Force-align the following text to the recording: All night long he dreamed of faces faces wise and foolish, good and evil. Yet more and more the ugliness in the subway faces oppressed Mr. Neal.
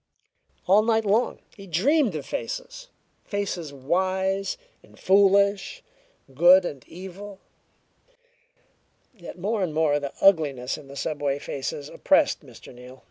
All 0.65 0.81
night 0.81 1.05
long 1.05 1.37
he 1.55 1.67
dreamed 1.67 2.15
of 2.15 2.25
faces 2.25 2.87
faces 3.23 3.71
wise 3.71 4.57
and 4.81 4.97
foolish, 4.97 5.83
good 6.33 6.65
and 6.65 6.83
evil. 6.87 7.37
Yet 9.15 9.37
more 9.37 9.61
and 9.61 9.75
more 9.75 9.99
the 9.99 10.13
ugliness 10.19 10.75
in 10.75 10.87
the 10.87 10.95
subway 10.95 11.37
faces 11.37 11.87
oppressed 11.87 12.43
Mr. 12.43 12.73
Neal. 12.73 12.99